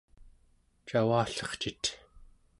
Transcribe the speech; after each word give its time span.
cavallercit! 0.87 1.85